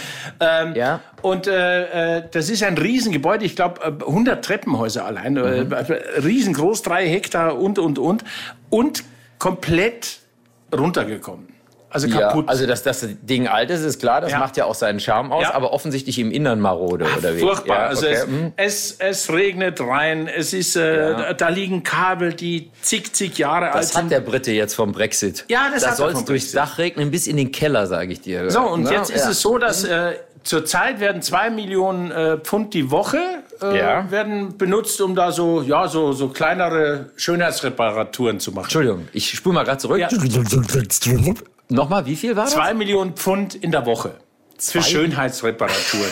[0.40, 1.00] Ähm, Ja.
[1.22, 5.66] Und äh, äh, das ist ein Riesengebäude, ich glaube 100 Treppenhäuser allein, äh,
[6.22, 8.24] riesengroß, drei Hektar und, und, und.
[8.70, 9.04] Und
[9.38, 10.20] komplett
[10.76, 11.47] runtergekommen.
[11.90, 12.48] Also Ja, kaputt.
[12.48, 14.38] also dass das Ding alt ist, ist klar, das Ja.
[14.38, 15.54] macht ja auch seinen Charme aus, Ja.
[15.54, 17.40] aber offensichtlich im Innern marode, oder wie?
[17.40, 17.76] Furchtbar.
[17.78, 18.14] Ja, also okay.
[18.16, 18.52] es, hm.
[18.56, 20.28] es, es regnet rein.
[20.28, 21.32] Es ist, äh, Ja.
[21.32, 24.12] da liegen Kabel, die zig, zig Jahre alt Das hat sind.
[24.12, 25.44] der Brite jetzt vom Brexit.
[25.48, 26.52] Ja, das da hat er soll es durchs.
[26.52, 28.50] Dach regnen bis in den Keller, sage ich dir.
[28.50, 29.30] So, und Na, jetzt ist ja.
[29.30, 30.12] es so, dass äh,
[30.44, 33.18] zurzeit werden zwei Millionen äh, Pfund die Woche
[33.62, 34.10] äh, Ja.
[34.10, 38.64] werden benutzt, um da so, ja, so, so kleinere Schönheitsreparaturen zu machen.
[38.64, 39.98] Entschuldigung, ich spule mal gerade zurück.
[39.98, 40.08] Ja.
[41.70, 42.54] Nochmal, wie viel war das?
[42.54, 44.12] Zwei Millionen Pfund in der Woche.
[44.60, 46.10] Für Schönheitsreparaturen.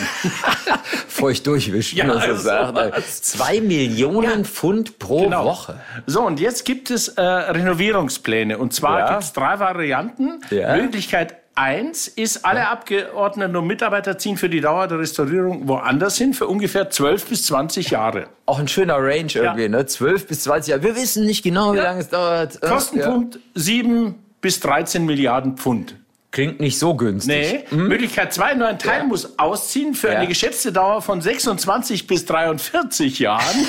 [1.09, 2.75] Feucht durchwischen, Ja, also sagst.
[2.75, 3.23] was.
[3.23, 5.47] Zwei Millionen Pfund pro Genau.
[5.47, 5.81] Woche.
[6.07, 8.59] So, und jetzt gibt es äh, Renovierungspläne.
[8.59, 9.11] Und zwar Ja.
[9.13, 10.41] gibt es drei Varianten.
[10.51, 10.77] Ja.
[10.77, 16.35] Möglichkeit eins ist, alle Abgeordneten und Mitarbeiter ziehen für die Dauer der Restaurierung woanders hin,
[16.35, 18.29] für ungefähr 12 bis 20 Jahre.
[18.45, 19.87] Auch ein schöner Range irgendwie, ne?
[19.87, 20.83] 12 bis 20 Jahre.
[20.85, 21.85] Wir wissen nicht genau, wie Ja.
[21.85, 22.63] lange es dauert.
[22.63, 22.73] Äh, ja.
[22.73, 24.15] Kostenpunkt 7
[24.47, 25.97] bis 13 Milliarden Pfund.
[26.31, 27.65] Klingt nicht so günstig.
[27.73, 27.77] Nee.
[27.77, 30.19] Möglichkeit zwei, nur ein Teil muss ausziehen für Ja.
[30.19, 33.67] eine geschätzte Dauer von 26 bis 43 Jahren.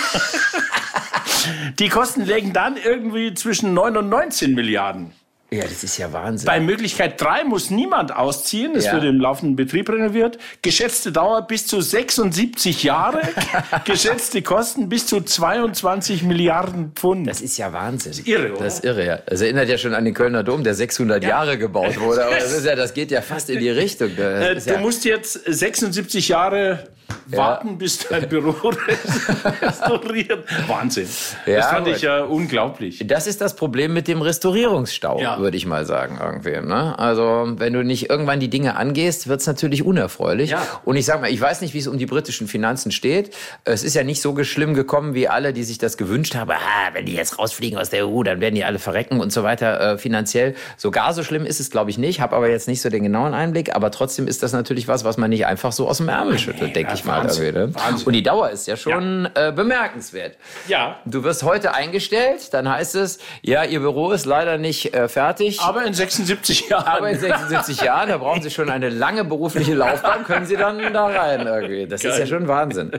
[1.79, 5.13] Die Kosten liegen dann irgendwie zwischen 9 und 19 Milliarden.
[5.49, 6.45] Ja, das ist ja Wahnsinn.
[6.45, 8.75] Bei Möglichkeit drei muss niemand ausziehen.
[8.75, 8.93] Es Ja.
[8.93, 10.37] wird im laufenden Betrieb renoviert.
[10.61, 13.21] Geschätzte Dauer bis zu 76 Jahre.
[13.85, 17.27] Geschätzte Kosten bis zu 22 Milliarden Pfund.
[17.27, 18.11] Das ist ja Wahnsinn.
[18.11, 18.63] Das ist irre, oder?
[18.65, 19.19] Das ist irre, ja.
[19.25, 22.25] Das erinnert ja schon an den Kölner Dom, der 600 Jahre gebaut wurde.
[22.25, 24.17] Aber das, ist ja, das geht ja fast in die Richtung.
[24.17, 26.89] Äh, ist du ja, musst jetzt 76 Jahre
[27.27, 27.73] warten, ja.
[27.75, 28.51] bis dein Büro
[29.61, 30.45] restauriert.
[30.67, 31.07] Wahnsinn.
[31.45, 33.03] Ja, das fand ich ja unglaublich.
[33.05, 35.39] Das ist das Problem mit dem Restaurierungsstau, ja.
[35.39, 36.65] würde ich mal sagen, irgendwie.
[36.65, 36.97] Ne?
[36.97, 40.55] Also, wenn du nicht irgendwann die Dinge angehst, wird es natürlich unerfreulich.
[40.85, 43.35] Und ich sag mal, ich weiß nicht, wie es um die britischen Finanzen steht.
[43.63, 46.51] Es ist ja nicht so schlimm gekommen, wie alle, die sich das gewünscht haben.
[46.51, 49.43] Ah, wenn die jetzt rausfliegen aus der EU, dann werden die alle verrecken und so
[49.43, 50.55] weiter äh, finanziell.
[50.77, 52.21] Sogar so schlimm ist es, glaube ich, nicht.
[52.21, 53.75] Habe aber jetzt nicht so den genauen Einblick.
[53.75, 56.75] Aber trotzdem ist das natürlich was, was man nicht einfach so aus dem Ärmel schüttelt,
[56.75, 56.96] denke ich.
[56.97, 57.75] 60 Mal Wahnsinn, erhöht.
[57.75, 58.07] Wahnsinn.
[58.07, 59.47] Und die Dauer ist ja schon ja.
[59.47, 60.37] Äh, bemerkenswert.
[60.67, 60.97] Ja.
[61.05, 65.59] Du wirst heute eingestellt, dann heißt es, ja, Ihr Büro ist leider nicht äh, fertig.
[65.61, 66.85] Aber in 76 Jahren.
[66.85, 70.93] Aber in 76 Jahren, da brauchen Sie schon eine lange berufliche Laufbahn, können Sie dann
[70.93, 71.45] da rein.
[71.45, 71.87] Irgendwie.
[71.87, 72.11] Das Geil.
[72.11, 72.91] ist ja schon Wahnsinn.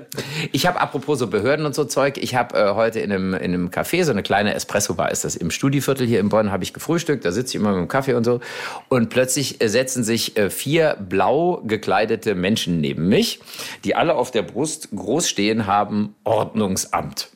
[0.52, 3.54] Ich habe, apropos so Behörden und so Zeug, ich habe äh, heute in einem, in
[3.54, 6.72] einem Café, so eine kleine Espresso-Bar ist das, im Studiviertel hier in Bonn, habe ich
[6.72, 8.40] gefrühstückt, da sitze ich immer mit dem Kaffee und so.
[8.88, 13.40] Und plötzlich äh, setzen sich äh, vier blau gekleidete Menschen neben mich.
[13.84, 17.30] Die alle auf der Brust groß stehen haben, Ordnungsamt.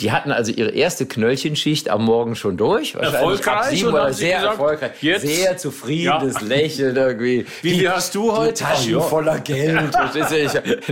[0.00, 2.94] Die hatten also ihre erste Knöllchenschicht am Morgen schon durch.
[2.94, 4.90] Wahrscheinlich Erfolgreich, ab sie sehr gesagt, erfolgreich.
[5.00, 6.46] jetzt- Sehr zufriedenes Ja.
[6.46, 7.46] Lächeln irgendwie.
[7.62, 8.54] Wie viel hast du heute?
[8.54, 9.00] Taschen ja.
[9.00, 9.90] voller Geld.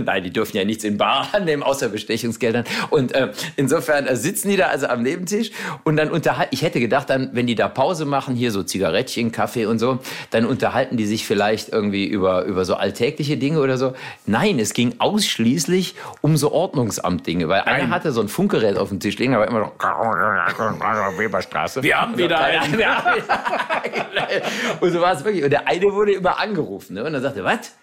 [0.05, 2.63] Nein, die dürfen ja nichts in Bar annehmen, außer Bestechungsgeldern.
[2.89, 5.51] Und äh, insofern sitzen die da also am Nebentisch
[5.83, 9.31] und dann unterhalten, ich hätte gedacht, dann, wenn die da Pause machen, hier so Zigarettchen,
[9.31, 9.99] Kaffee und so,
[10.31, 13.93] dann unterhalten die sich vielleicht irgendwie über, über so alltägliche Dinge oder so.
[14.25, 18.99] Nein, es ging ausschließlich um so Ordnungsamt-Dinge, weil einer hatte so ein Funkgerät auf dem
[18.99, 19.71] Tisch liegen, aber immer so
[21.19, 21.83] Weberstraße.
[21.83, 22.81] Wir haben wieder einen.
[24.79, 25.43] Und so war es wirklich.
[25.43, 26.95] Und der eine wurde immer angerufen.
[26.95, 27.03] Ne?
[27.03, 27.73] Und dann sagte, was?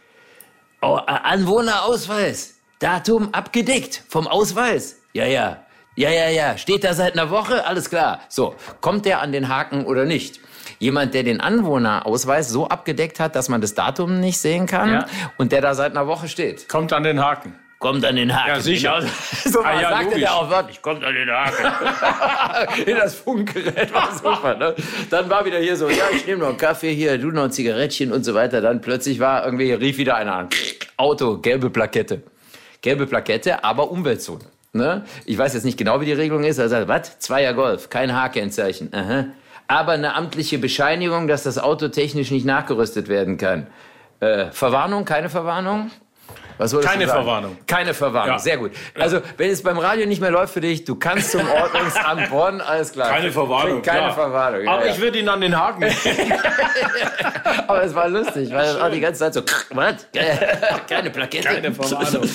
[0.83, 2.55] Oh, äh, Anwohnerausweis.
[2.79, 5.01] Datum abgedeckt vom Ausweis.
[5.13, 5.59] Ja, ja.
[5.97, 6.59] Ja, ja, ja.
[6.59, 7.67] Steht da seit einer Woche?
[7.67, 8.21] Alles klar.
[8.29, 10.41] So, kommt der an den Haken oder nicht?
[10.81, 15.07] Jemand, der den Anwohnerausweis so abgedeckt hat, dass man das Datum nicht sehen kann Ja.
[15.39, 16.69] und der da seit einer Woche steht.
[16.69, 17.55] Kommt an den Haken.
[17.85, 18.49] Kommt an den Haken.
[18.49, 18.99] Ja, sicher.
[19.01, 19.13] Genau.
[19.45, 20.21] So Ah, ja, sagte logisch.
[20.21, 22.83] der auch wörtlich, kommt an den Haken.
[22.87, 24.57] In das Funkgerät war super.
[24.57, 24.75] Ne?
[25.11, 27.51] Dann war wieder hier so, ja, ich nehme noch einen Kaffee hier, du noch ein
[27.53, 28.63] Zigarettchen und so weiter.
[28.63, 30.49] Dann plötzlich war irgendwie, rief wieder einer an.
[30.97, 32.23] Auto, gelbe Plakette.
[32.81, 34.47] Gelbe Plakette, aber Umweltzone.
[34.73, 35.05] Ne?
[35.27, 36.57] Ich weiß jetzt nicht genau, wie die Regelung ist.
[36.57, 37.19] Er sagt, was?
[37.19, 38.93] Zweier Golf, kein H-Kennzeichen.
[39.69, 43.67] Aber eine amtliche Bescheinigung, dass das Auto technisch nicht nachgerüstet werden kann.
[44.21, 45.91] Äh, Verwarnung, keine Verwarnung?
[46.83, 47.07] Keine?
[47.09, 47.57] Verwarnung.
[47.67, 48.39] Keine Verwarnung, Ja.
[48.39, 48.73] sehr gut.
[48.99, 52.61] Also, wenn es beim Radio nicht mehr läuft für dich, du kannst zum Ordnungsamt Bonn,
[52.61, 53.11] alles klar.
[53.11, 53.83] Keine Verwarnung.
[53.83, 54.15] Keine klar.
[54.15, 54.63] Verwarnung.
[54.65, 54.93] Ja, Aber ja.
[54.93, 55.85] ich würde ihn an den Haken.
[57.67, 60.07] Aber es war lustig, weil es auch die ganze Zeit so, was?
[60.89, 61.49] Keine Plakette.
[61.49, 62.29] Keine Verwarnung.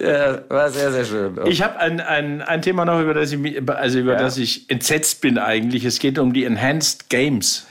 [0.00, 1.38] Ja, war sehr, sehr schön.
[1.46, 4.18] Ich habe ein, ein, ein Thema noch, über das ich, mich- also über Ja.
[4.18, 5.84] das ich entsetzt bin eigentlich.
[5.84, 7.66] Es geht um die Enhanced Games.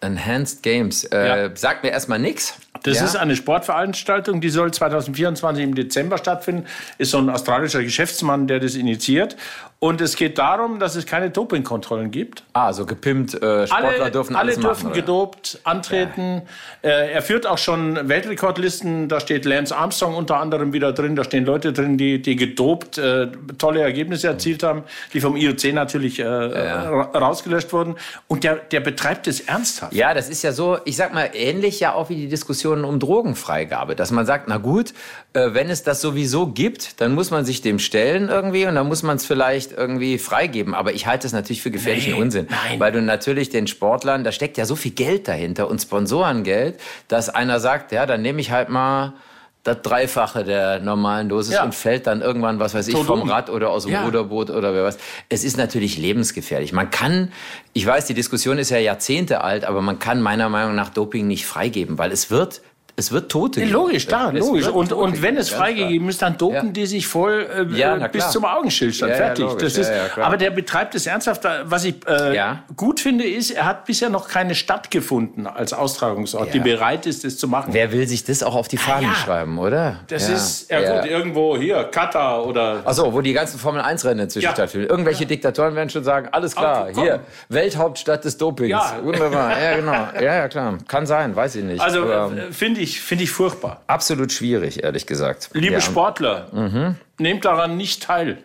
[0.00, 1.04] Enhanced Games.
[1.04, 1.56] Äh, Ja.
[1.56, 2.54] Sagt mir erstmal nix.
[2.82, 3.04] Das ja?
[3.04, 6.66] ist eine Sportveranstaltung, die soll 2024 im Dezember stattfinden.
[6.98, 9.36] Ist so ein australischer Geschäftsmann, der das initiiert.
[9.82, 12.44] Und es geht darum, dass es keine Dopingkontrollen gibt.
[12.52, 14.92] Ah, so gepimpt, äh, Sportler alle, dürfen alle alles dürfen machen.
[14.92, 15.00] oder?
[15.00, 16.42] gedopt antreten.
[16.82, 19.08] Äh, er führt auch schon Weltrekordlisten.
[19.08, 21.16] Da steht Lance Armstrong unter anderem wieder drin.
[21.16, 24.82] Da stehen Leute drin, die, die gedopt äh, tolle Ergebnisse erzielt haben,
[25.14, 27.94] die vom IOC natürlich äh, ra- rausgelöscht wurden.
[28.28, 29.94] Und der, der betreibt es ernsthaft.
[29.94, 32.98] Ja, das ist ja so, ich sag mal, ähnlich ja auch wie die Diskussionen um
[32.98, 34.92] Drogenfreigabe, dass man sagt, na gut,
[35.32, 38.86] äh, wenn es das sowieso gibt, dann muss man sich dem stellen irgendwie und dann
[38.86, 40.74] muss man es vielleicht irgendwie freigeben.
[40.74, 42.80] Aber ich halte es natürlich für gefährlichen Nee, Unsinn, nein.
[42.80, 46.78] weil du natürlich den Sportlern, da steckt ja so viel Geld dahinter und Sponsorengeld,
[47.08, 49.14] dass einer sagt, ja, dann nehme ich halt mal
[49.62, 51.64] das Dreifache der normalen Dosis Ja.
[51.64, 53.28] und fällt dann irgendwann, was weiß ich, vom um.
[53.30, 54.04] Rad oder aus dem Ja.
[54.04, 54.96] Ruderboot oder wer was.
[55.28, 56.72] Es ist natürlich lebensgefährlich.
[56.72, 57.30] Man kann,
[57.74, 61.26] ich weiß, die Diskussion ist ja Jahrzehnte alt, aber man kann meiner Meinung nach Doping
[61.26, 62.62] nicht freigeben, weil es wird,
[62.96, 63.72] es wird Tote geben.
[63.72, 64.66] Logisch, klar, Es logisch.
[64.68, 66.72] Und, Tote und wenn es freigegeben ist, dann dopen Ja.
[66.72, 69.10] die sich voll äh, Ja, bis zum Augenstillstand.
[69.12, 69.46] Ja, fertig.
[69.58, 71.42] das ist, aber der betreibt es ernsthaft.
[71.64, 72.36] Was ich äh,
[72.76, 77.24] gut finde, ist, er hat bisher noch keine Stadt gefunden als Austragungsort, die bereit ist,
[77.24, 77.72] es zu machen.
[77.72, 79.14] Wer will sich das auch auf die Fahnen ja.
[79.14, 79.96] schreiben, oder?
[80.08, 82.82] das ist, ja, gut, irgendwo hier, Katar oder.
[82.84, 84.52] Achso, wo die ganzen Formel-1-Rennen inzwischen Ja.
[84.52, 84.88] stattfinden.
[84.88, 87.02] Irgendwelche Diktatoren werden schon sagen, alles klar, komm.
[87.02, 88.70] hier, Welthauptstadt des Dopings.
[88.70, 88.96] Ja.
[89.02, 89.92] Wunderbar, ja genau.
[90.14, 90.78] Ja, ja, klar.
[90.88, 91.80] Kann sein, weiß ich nicht.
[91.80, 93.82] Also Aber äh, finde ich, finde ich furchtbar.
[93.86, 95.50] absolut schwierig, ehrlich gesagt.
[95.52, 95.80] Liebe ja.
[95.80, 96.96] Sportler, Mhm.
[97.18, 98.38] nehmt daran nicht teil.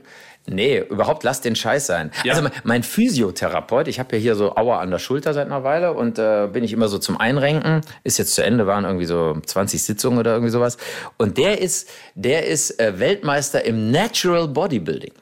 [0.48, 2.12] Nee, überhaupt lasst den Scheiß sein.
[2.24, 2.34] Ja.
[2.34, 5.64] Also mein- mein Physiotherapeut, ich habe ja hier so Aua an der Schulter seit einer
[5.64, 7.82] Weile und äh, bin ich immer so zum Einrenken.
[8.04, 10.78] Ist jetzt zu Ende, waren irgendwie so 20 Sitzungen oder irgendwie sowas.
[11.18, 15.14] Und der ist, der ist äh, Weltmeister im Natural Bodybuilding.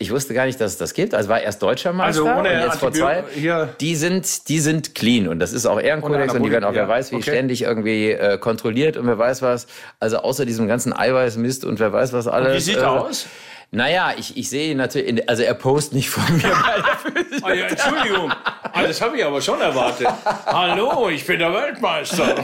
[0.00, 1.12] Ich wusste gar nicht, dass es das gibt.
[1.12, 3.24] Also war erst deutscher Meister Also ohne und jetzt vor zwei.
[3.80, 6.88] Die sind, die sind clean und das ist auch Ehrenkodex und die werden auch, wer
[6.88, 7.16] weiß, wie.
[7.16, 7.30] Okay.
[7.32, 9.66] ständig irgendwie äh, kontrolliert und wer weiß was.
[9.98, 12.54] Also außer diesem ganzen Eiweißmist und wer weiß was alles.
[12.54, 13.26] Wie sieht äh, er aus?
[13.72, 16.44] naja, ich, ich sehe ihn natürlich, in, also er post nicht von mir.
[17.42, 18.32] Ah, ja, Entschuldigung,
[18.72, 20.08] Ah, das habe ich aber schon erwartet.
[20.46, 22.34] Hallo, ich bin der Weltmeister.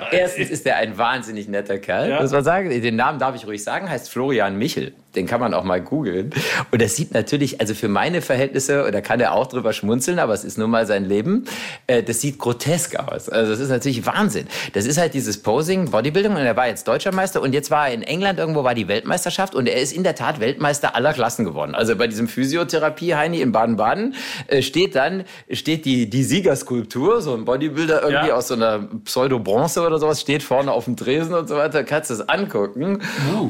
[0.10, 2.20] Erstens ist er ein wahnsinnig netter Kerl, Ja.
[2.22, 2.70] muss man sagen.
[2.70, 4.94] Den Namen darf ich ruhig sagen, heißt Florian Michel.
[5.16, 6.30] Den kann man auch mal googeln.
[6.70, 10.34] Und das sieht natürlich, also für meine Verhältnisse, da kann er auch drüber schmunzeln, aber
[10.34, 11.44] es ist nun mal sein Leben,
[11.86, 13.28] äh, das sieht grotesk aus.
[13.28, 14.46] Also das ist natürlich Wahnsinn.
[14.72, 17.88] Das ist halt dieses Posing, Bodybuilding und er war jetzt Deutscher Meister und jetzt war
[17.88, 21.12] er in England, irgendwo war die Weltmeisterschaft und er ist in der Tat Weltmeister aller
[21.12, 21.74] Klassen geworden.
[21.74, 24.14] Also bei diesem Physiotherapie-Heini in Baden-Baden
[24.48, 28.34] äh, steht dann, steht die, die Siegerskulptur, so ein Bodybuilder irgendwie Ja.
[28.36, 32.10] aus so einer Pseudo-Bronze oder sowas, steht vorne auf dem Tresen und so weiter, kannst
[32.10, 33.00] du es angucken.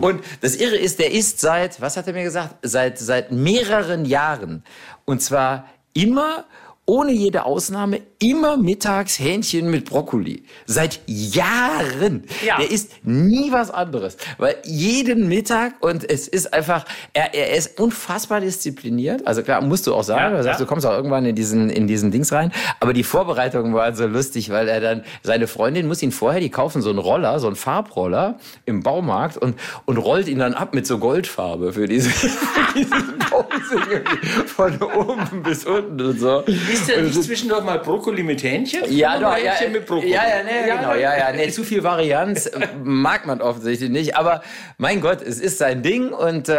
[0.00, 4.04] Und das Irre ist, der ist seit, was hat er mir gesagt, seit, seit mehreren
[4.04, 4.64] Jahren.
[5.04, 6.44] Und zwar immer
[6.86, 10.44] ohne jede Ausnahme immer mittags Hähnchen mit Brokkoli.
[10.66, 12.24] Seit Jahren.
[12.44, 12.58] Ja.
[12.58, 14.16] Der isst nie was anderes.
[14.38, 19.26] Weil jeden Mittag und es ist einfach, er, er ist unfassbar diszipliniert.
[19.26, 20.32] Also klar, musst du auch sagen.
[20.32, 20.64] Ja, du, sagst, ja.
[20.64, 22.52] du kommst auch irgendwann in diesen, in diesen Dings rein.
[22.80, 26.50] Aber die Vorbereitungen waren so lustig, weil er dann, seine Freundin muss ihn vorher, die
[26.50, 30.74] kaufen so einen Roller, so einen Farbroller im Baumarkt und, und rollt ihn dann ab
[30.74, 36.42] mit so Goldfarbe für diese, für dieses Posing von oben bis unten und so.
[36.74, 38.80] Ist der nicht zwischendurch mal Brokkoli mit Hähnchen?
[38.88, 40.10] Ja, doch, ja, Hähnchen mit Brokkoli?
[40.12, 42.50] ja, ja, nee, genau, ja, ja, nee, zu viel Varianz
[42.82, 44.42] mag man offensichtlich nicht, aber
[44.78, 46.52] mein Gott, es ist sein Ding und, äh,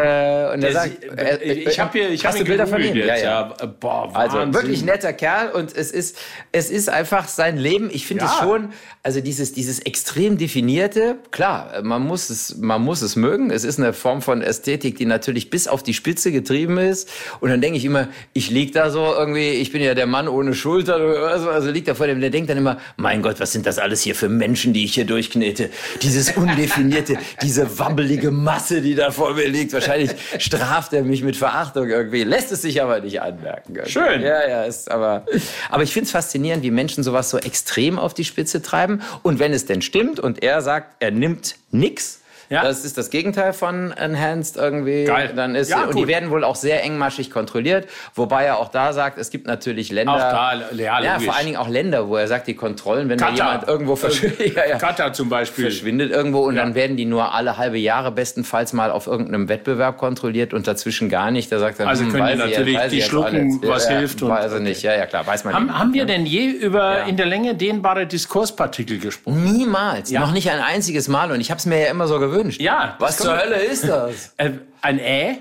[0.53, 2.95] und er sagt, äh, ich habe hier, ich hast habe du Bilder von ihm?
[2.95, 3.55] Jetzt, Ja, ja.
[3.59, 3.65] ja.
[3.79, 4.53] Boah, Also Wahnsinn.
[4.53, 6.17] wirklich netter Kerl und es ist,
[6.51, 7.89] es ist einfach sein Leben.
[7.91, 8.31] Ich finde Ja.
[8.31, 8.69] es schon,
[9.03, 13.51] also dieses, dieses extrem definierte, klar, man muss es, man muss es mögen.
[13.51, 17.09] Es ist eine Form von Ästhetik, die natürlich bis auf die Spitze getrieben ist.
[17.39, 20.27] Und dann denke ich immer, ich lieg da so irgendwie, ich bin ja der Mann
[20.27, 23.39] ohne Schultern oder so, also liegt da vor dem, der denkt dann immer, mein Gott,
[23.39, 25.69] was sind das alles hier für Menschen, die ich hier durchknete?
[26.01, 29.73] Dieses undefinierte, diese wabbelige Masse, die da vor mir liegt.
[29.73, 33.75] Wahrscheinlich straft er mich mit Verachtung irgendwie, lässt es sich aber nicht anmerken.
[33.75, 33.91] irgendwie.
[33.91, 34.21] Schön.
[34.21, 35.25] Ja, ja, ist aber.
[35.69, 39.01] Aber ich finde es faszinierend, wie Menschen sowas so extrem auf die Spitze treiben.
[39.23, 42.21] Und wenn es denn stimmt und er sagt, er nimmt nix.
[42.49, 42.63] Ja.
[42.63, 45.05] Das ist das Gegenteil von Enhanced irgendwie.
[45.05, 45.31] Geil.
[45.35, 47.87] Dann ist, Ja, und die werden wohl auch sehr engmaschig kontrolliert.
[48.13, 50.13] Wobei er auch da sagt, es gibt natürlich Länder.
[50.13, 53.17] Auch da, ja, ja, vor allen Dingen auch Länder, wo er sagt, die Kontrollen, wenn
[53.17, 53.51] da Katar.
[53.53, 54.55] jemand irgendwo verschwindet.
[54.55, 55.65] ja, ja Katar zum Beispiel.
[55.65, 59.97] verschwindet irgendwo und dann werden die nur alle halbe Jahre bestenfalls mal auf irgendeinem Wettbewerb
[59.97, 61.51] kontrolliert und dazwischen gar nicht.
[61.51, 64.59] Da sagt er, Also hm, können die natürlich die schlucken, was hilft und- Weiß er
[64.59, 65.75] nicht, ja, ja klar, weiß man Haben, nicht.
[65.79, 69.43] haben wir denn je über in der Länge dehnbare Diskurspartikel gesprochen?
[69.43, 72.34] Niemals, noch nicht ein einziges Mal und ich habe es mir ja immer so gewünscht.
[72.59, 74.33] Ja, Was zur Hölle ist das?
[74.37, 75.37] Äh, ein Ä,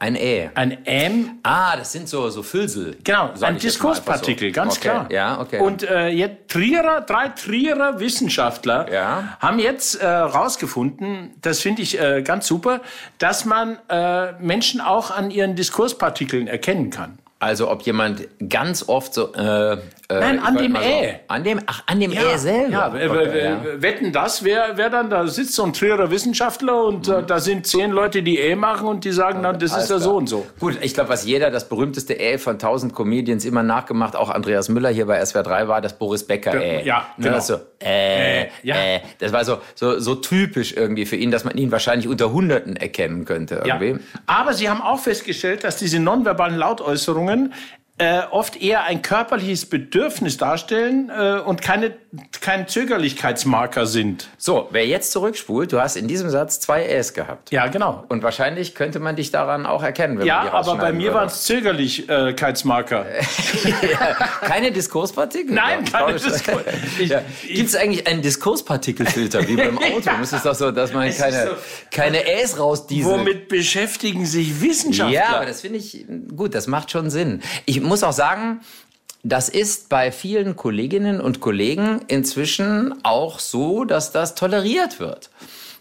[0.00, 0.50] Ein E.
[0.54, 2.96] ein M, Ah, das sind so, so Füllsel.
[3.04, 4.52] genau, ein Diskurspartikel, so.
[4.54, 4.88] ganz okay.
[4.88, 5.06] klar.
[5.12, 5.60] Ja, okay.
[5.60, 9.36] Und äh, jetzt Trierer, drei Trierer Wissenschaftler Ja.
[9.40, 12.80] haben jetzt äh, rausgefunden, das finde ich äh, ganz super,
[13.18, 17.18] dass man äh, Menschen auch an ihren Diskurspartikeln erkennen kann.
[17.38, 19.32] Also ob jemand ganz oft so.
[19.34, 19.72] Äh,
[20.08, 21.14] äh, Nein, an dem mal so- Ä.
[21.26, 22.70] An dem, ach, an dem Ä selber.
[22.70, 23.60] Ja, Okay, ja.
[23.82, 27.66] wetten das, wer, wer dann da sitzt, so ein Trierer Wissenschaftler und äh, da sind
[27.66, 30.04] zehn Leute, die E machen und die sagen dann, das ist Alles ja klar.
[30.04, 30.46] so und so.
[30.60, 34.68] Gut, ich glaube, was jeder, das berühmteste Ä von tausend Comedians immer nachgemacht, auch Andreas
[34.68, 36.84] Müller hier bei SWR 3 war, das Boris Becker Ä.
[36.84, 37.34] Ja, Ne, genau.
[37.36, 38.76] Das so, äh, Äh, ja.
[38.76, 39.00] äh.
[39.18, 42.76] Das war so, so, so typisch irgendwie für ihn, dass man ihn wahrscheinlich unter Hunderten
[42.76, 43.80] erkennen könnte Ja.
[43.80, 44.04] irgendwie.
[44.26, 47.25] Aber sie haben auch festgestellt, dass diese nonverbalen Lautäußerungen
[47.98, 51.96] äh, oft eher ein körperliches Bedürfnis darstellen äh, und keine,
[52.40, 54.28] kein Zögerlichkeitsmarker sind.
[54.38, 57.50] So, wer jetzt zurückspult, du hast in diesem Satz zwei Äs gehabt.
[57.50, 58.04] Ja, genau.
[58.08, 61.12] Und wahrscheinlich könnte man dich daran auch erkennen, wenn Ja, man die aber bei mir
[61.14, 63.06] waren es Zögerlichkeitsmarker.
[64.42, 65.54] Keine Diskurspartikel?
[65.54, 66.22] Nein, keine Glaube ich.
[66.22, 66.64] Diskurs-
[66.98, 67.22] Ich- Ja.
[67.46, 70.00] Gibt es eigentlich einen Diskurspartikelfilter wie beim Auto?
[70.04, 70.18] Ja.
[70.22, 71.52] Es ist doch so, dass man ist keine, so.
[71.90, 73.12] keine Äs rausdieselt.
[73.18, 75.14] Womit beschäftigen sich Wissenschaftler?
[75.14, 77.42] Ja, aber das finde ich gut, das macht schon Sinn.
[77.64, 78.60] Ich muss auch sagen,
[79.28, 85.30] das ist bei vielen Kolleginnen und Kollegen inzwischen auch so, dass das toleriert wird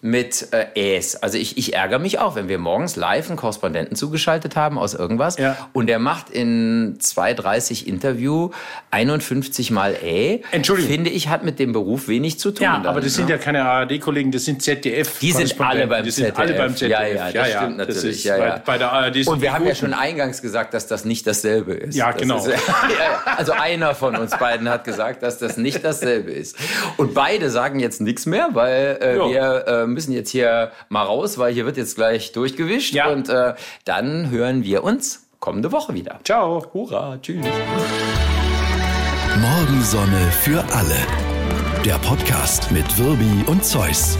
[0.05, 1.15] mit äh, Äs.
[1.15, 4.93] Also ich, ich ärgere mich auch, wenn wir morgens live einen Korrespondenten zugeschaltet haben aus
[4.93, 5.57] irgendwas Ja.
[5.73, 8.51] und der macht in 2,30 Interview
[8.91, 10.43] 51 Mal Ä.
[10.51, 10.91] Entschuldigung.
[10.91, 12.63] Finde ich, hat mit dem Beruf wenig zu tun.
[12.63, 13.31] Ja, dann, aber das sind ne?
[13.31, 15.17] ja keine ARD-Kollegen, das sind ZDF.
[15.19, 16.39] Die sind alle beim Die sind ZDF.
[16.39, 16.89] alle beim ZDF.
[16.91, 18.15] Ja, ja, das stimmt Das natürlich.
[18.17, 18.61] ist ja, bei, ja.
[18.63, 21.73] bei der ARD sind Und wir haben ja schon eingangs gesagt, dass das nicht dasselbe
[21.73, 21.95] ist.
[21.95, 22.37] Ja, das genau.
[22.37, 23.35] Ist, ja, ja.
[23.37, 26.55] Also einer von uns beiden hat gesagt, dass das nicht dasselbe ist.
[26.97, 29.29] Und beide sagen jetzt nichts mehr, weil äh, Ja.
[29.29, 32.93] wir äh, müssen jetzt hier mal raus, weil hier wird jetzt gleich durchgewischt.
[32.93, 33.07] Ja.
[33.07, 33.55] Und äh,
[33.85, 36.19] dann hören wir uns kommende Woche wieder.
[36.23, 36.65] Ciao.
[36.73, 37.45] Hurra, tschüss.
[39.39, 40.97] Morgensonne für alle.
[41.83, 44.17] Der Podcast mit Wirbi und Zeus.